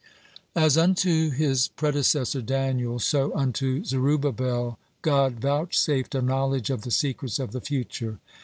(24) 0.53 0.65
As 0.65 0.77
unto 0.79 1.29
his 1.29 1.67
predecessor 1.67 2.41
Daniel, 2.41 2.97
so 2.97 3.31
unto 3.35 3.85
Zerubbabel, 3.85 4.79
God 5.03 5.33
vouchsafed 5.39 6.15
a 6.15 6.23
knowledge 6.23 6.71
of 6.71 6.81
the 6.81 6.89
secrets 6.89 7.37
of 7.37 7.51
the 7.51 7.61
future. 7.61 8.17